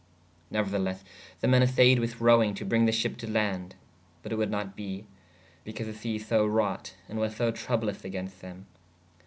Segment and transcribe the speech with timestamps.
[0.51, 1.03] Neuerthelesse
[1.41, 3.75] the men assayed wyth rowenge to bringe the sheppe to lande:
[4.23, 5.05] but it wold not be/
[5.63, 8.65] because the se so wrought & was so trowblous agenst them.